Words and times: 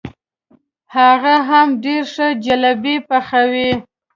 هغه 0.95 1.35
هم 1.49 1.67
ډېرې 1.83 2.09
ښې 2.13 2.27
جلبۍ 2.45 2.97
پخوي. 3.07 3.71